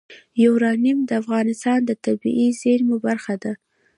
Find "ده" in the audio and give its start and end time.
3.43-3.53